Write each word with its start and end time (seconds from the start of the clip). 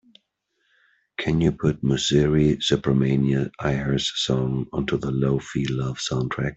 Can 1.19 1.41
you 1.41 1.51
put 1.51 1.83
Musiri 1.83 2.55
Subramania 2.55 3.51
Iyer's 3.59 4.11
song 4.15 4.65
onto 4.73 4.97
the 4.97 5.11
lo-fi 5.11 5.63
love 5.69 5.99
soundtrack? 5.99 6.49